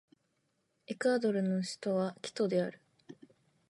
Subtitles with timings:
[0.87, 2.81] エクアドルの首都はキトである